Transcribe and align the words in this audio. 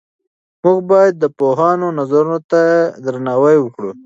موږ 0.63 0.79
باید 0.91 1.13
د 1.19 1.25
پوهانو 1.37 1.87
نظرونو 1.99 2.37
ته 2.51 2.61
درناوی 3.05 3.57
وکړو. 3.59 3.91